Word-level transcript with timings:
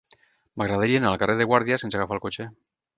M'agradaria 0.61 1.03
anar 1.03 1.13
al 1.15 1.21
carrer 1.25 1.37
de 1.43 1.49
Guàrdia 1.55 1.81
sense 1.85 2.03
agafar 2.03 2.21
el 2.21 2.27
cotxe. 2.29 2.53